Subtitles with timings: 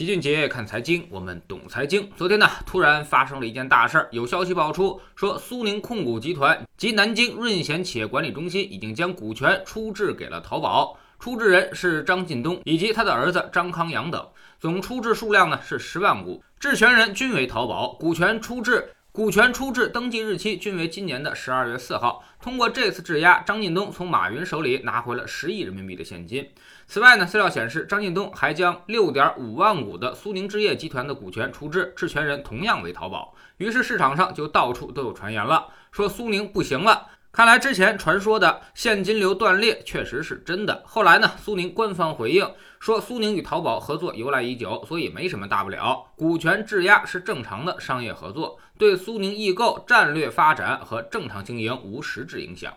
[0.00, 2.10] 齐俊杰看财经，我们懂财经。
[2.16, 14.26] 昨天呢，突然发生了一件大事儿，有消息爆出，说苏宁控股集团及南京润贤企业管理中心已经将股权出质给了淘宝，出质人是张近东以及他的儿子张康阳等，
[14.58, 18.94] 总出质数量呢是十万股，质权人均为淘宝，股权出质。
[19.12, 22.22] 股权出质登记日期均为今年的十二月四号。
[22.40, 26.48] 通过这次质押，张近东从马云手里拿回了十亿人民币的现金。
[26.86, 33.34] 此外呢，资料显示，张近东还将六点五万股的苏宁置业集团的股权出质，质权人同样为淘宝。
[33.56, 37.08] 于是市场上就到处都有传言了，说苏宁不行了。
[37.32, 40.82] 看来之前传说的现金流断裂确实是真的。
[40.84, 46.06] 后来呢，苏宁官方回应说，苏宁与淘宝合作由来已久，所以没什么大不了。
[46.16, 52.72] 股权质押是正常的商业合作，对苏宁易购战略发展和正常经营无实质影响。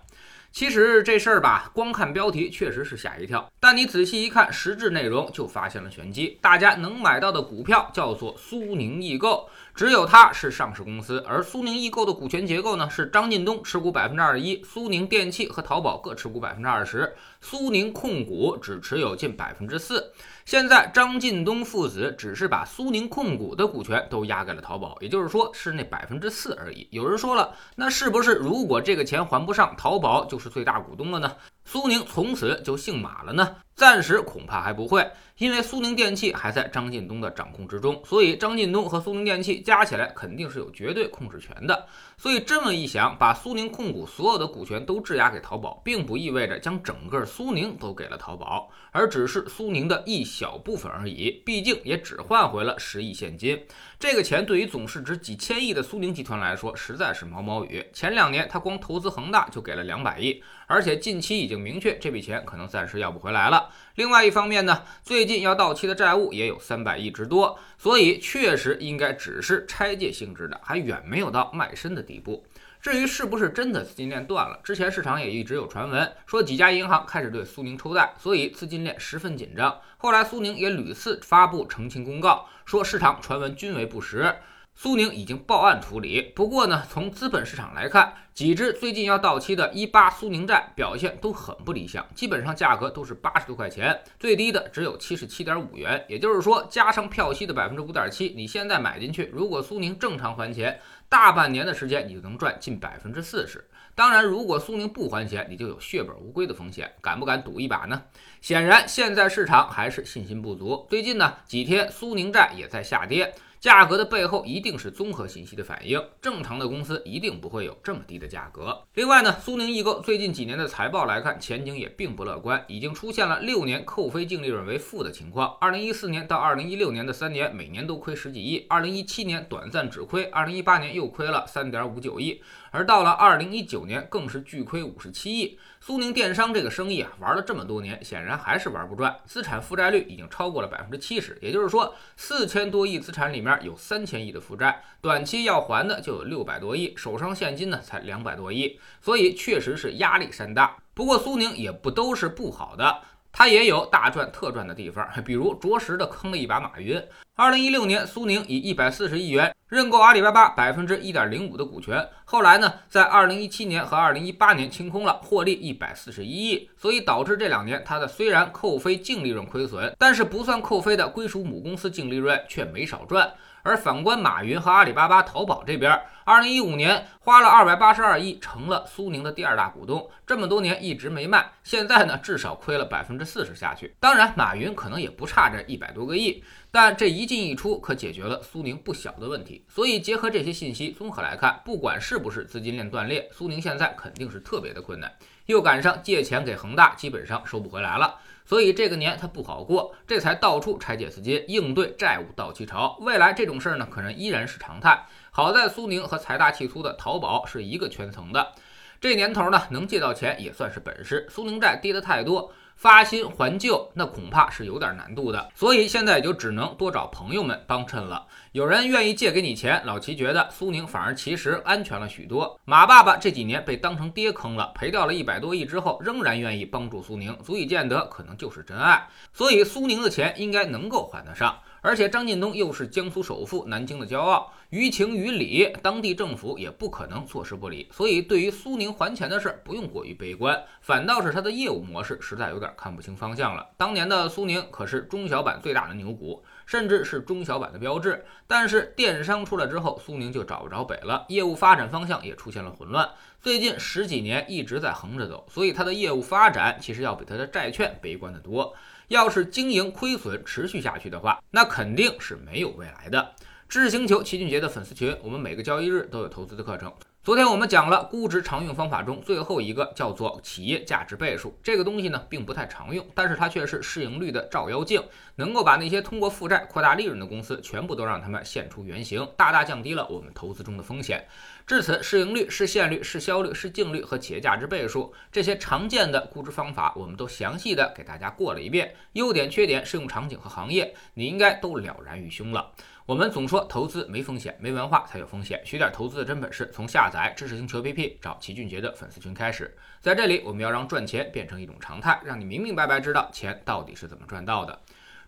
[0.52, 6.38] 其实这事儿吧，光看标题确实是吓一跳，但你仔细一看实质内容，就发现了玄机。
[6.44, 20.12] 大家能买到的股票叫做苏宁易购，只有它是上市公司，而苏宁易购的股权结构呢，是张近东持股百分之二十一，苏宁电器和淘宝各持股百分之二十，苏宁控股只持有近百分之四。
[20.46, 26.88] 现在张近东父子只是把苏宁控股的股权都押给了淘宝，也就是说是那百分之四而已。
[26.92, 31.32] 有人说了，那是不是如果这个钱还不上，淘宝就是最大股东了呢？
[31.66, 33.56] 苏宁从此就姓马了呢？
[33.76, 41.88] 暂时恐怕还不会，因为苏宁电器还在张近东的掌控之中，所以张近东和苏宁电器加起来肯定是有绝对控制权的。
[42.16, 51.42] 所以这么一想，把苏宁控股所有的股权都质押给淘宝，并不意味着将整个苏宁都给了淘宝，而只是苏宁的一小部分而已。
[51.44, 53.60] 毕竟也只换回了十亿现金，
[53.98, 57.84] 这个钱对于总市值几千亿的苏宁集团来说，实在是毛毛雨。
[57.92, 63.70] 前两年他光投资恒大就给了两百亿，而且近期已经明确这笔钱可能暂时要不回来了。
[63.96, 72.46] 另外一方面呢，最近要到期的债务也有三百亿之多，所以确实应该只是拆借性质的，还远没有到卖身的地步。
[72.82, 79.80] 至于是不是真的资金链断了，之前市场也一直有传闻说几家银行开始对苏宁抽贷，所以资金链十分紧张。
[79.98, 84.36] 后来苏宁也屡次发布澄清公告，说市场传闻均为不实。
[84.76, 103.64] 苏宁已经报案处理，不过呢，从资本市场来看，几只最近要到期的一八苏宁债表现都很不理想，基本上价格都是八十多块钱，最低的只有七十七点五元，也就是说加上票息的百分之五点七，你现在买进去，如果苏宁正常还钱，大半年的时间你就能赚近百分之四十。
[103.96, 108.02] 当然，如果苏宁不还钱，你就有血本无归的风险，敢不敢赌一把呢？
[108.42, 110.88] 显然，现在市场还是信心不足。
[110.90, 113.36] 最近呢几天，苏宁债也在下跌。
[113.64, 118.84] 价格的背后一定是综合信息的反应，正常的公司一定不会有这么低的价格。
[118.96, 125.56] 另外呢，苏宁易购最近几年的财报来看，前景也并不乐观，已经出现了六年扣非净利润为负的情况。
[125.62, 132.42] 二零一四年到二零一六年的三年，每年都亏十几亿；二零一七年短暂止亏，二零一八年又亏了三点五九亿，
[132.74, 135.60] 而到了二零一九年更是巨亏五十七亿。
[135.80, 143.54] 苏宁电商这个生意啊，玩了这么多年，显然还是玩不转，资产负债率已经超过了百分之七十，也就是说，四千多亿资产里面。
[143.62, 150.76] 有三千亿的负债，短期要还的就有六百多亿，手上现金呢才两百多亿，所以确实是压力山大。
[150.96, 153.02] 不过苏宁也不都是不好的。
[153.34, 157.04] 它也有大赚特赚的地方， 比如着实的坑了一把马云。
[157.36, 173.34] 二零一六年，苏宁以一百四十亿元认购阿里巴巴百分之一点零五的股权，后来呢，在二零一七年和二零一八年清空了，获利一百四十一亿，所以导致这两年它的虽然扣非净利润亏损，但是不算扣非的归属母公司净利润却没少赚。
[173.64, 183.96] 而反观马云和阿里巴巴、淘宝这边，二零一五年花了二百八十二亿，成了苏宁的第二大股东，这么多年一直没卖，现在呢至少亏了百分之四十下去。
[184.02, 189.66] 当然，马云可能也不差这一百多个亿，但这一进一出可解决了苏宁不小的问题。
[189.70, 195.10] 所以结合这些信息综合来看，不管是不是资金链断裂，苏宁现在肯定是特别的困难，
[195.46, 198.16] 又赶上借钱给恒大，基本上收不回来了。
[198.46, 202.98] 所以这个年他不好过，这才到处拆解资金应对债务到期潮。
[203.02, 205.06] 未来这种事儿呢，可能依然是常态。
[205.32, 208.54] 好在苏宁和财大气粗的淘宝是一个圈层的，
[209.00, 211.26] 这年头呢，能借到钱也算是本事。
[211.30, 212.52] 苏宁债跌得太多。
[212.76, 218.26] 发新还旧，那恐怕是有点难度的，所以现在也就只能多找朋友们帮衬了。
[218.52, 222.60] 有人愿意借给你钱，老齐觉得苏宁反而其实安全了许多。
[222.66, 229.08] 马爸爸这几年被当成爹坑了，赔掉了一百多亿之后，仍然愿意帮助苏宁，足以见得可能就是真爱。
[229.34, 231.58] 所以苏宁的钱应该能够还得上。
[231.84, 237.90] 而且张近东又是江苏首富、南京的骄傲，于情于理，当地政府也不可能坐视不理。
[237.92, 243.68] 所以，对于苏宁还钱的事儿，不用过于悲观，反倒是他的业务模式实在有点看不清方向了。
[243.76, 248.24] 当年的苏宁可是中小板最大的牛股，甚至是中小板的标志。
[248.48, 253.10] 但是电商出来之后，苏宁就找不着北了，业务发展方向也出现了混乱。
[253.42, 258.74] 最近十几年一直在横着走，所以它的业务发展其实要比它的债券悲观的多。
[259.10, 263.34] 要是经营亏损持续下去的话，那肯定是没有未来的。
[263.68, 266.94] 知识星球齐俊杰的粉丝群，我们每个交易日都有投资的课程。
[267.24, 271.58] 昨天我们讲了估值常用方法中最后一个，叫做企业价值倍数。
[271.64, 275.02] 这个东西呢，并不太常用，但是它却是市盈率的照妖镜，
[275.38, 281.26] 能够把那些通过负债扩大利润的公司，全部都让他们现出原形，大大降低了我们投资中的风险。
[281.66, 292.74] 至此，市盈率、市现率、市销率、市净率和企业价值倍数这些常见的估值方法，我们都详细的给大家过了一遍，优点、缺点、适用场景和行业，你应该都了然于胸了。
[293.06, 295.62] 我们总说投资没风险，没文化才有风险。
[295.66, 299.76] 学点投资的真本事，从下载知识星球 APP 找齐俊杰的粉丝群开始。
[300.00, 304.80] 在这里，我们要让赚钱变成一种常态，让你明明白白知道钱到底是怎么赚到的。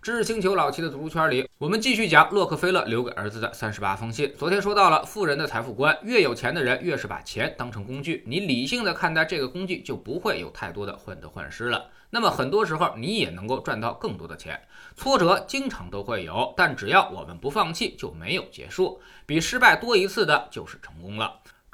[0.05, 4.31] 知识星球老齐的读书圈里，我们继续讲洛克菲勒留给儿子的三十八封信。
[4.37, 8.23] 昨天说到了富人的财富观，越有钱的人越是把钱当成工具。
[8.27, 11.89] 你理性的看待这个工具，就不会有太多的患得患失了。
[12.11, 14.61] 那么很多时候，你也能够赚到更多的钱。
[14.95, 19.01] 挫折经常都会有，但只要我们不放弃，就没有结束。
[19.25, 21.39] 比失败多一次的，就是成功了。